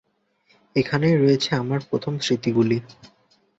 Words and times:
এখানেই 0.75 1.15
রয়েছে 1.15 1.49
আমার 1.55 1.79
প্রথম 1.89 2.13
স্মৃতিগুলি। 2.19 2.77